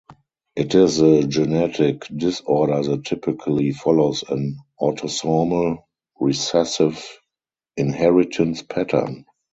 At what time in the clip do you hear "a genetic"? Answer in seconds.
0.99-2.05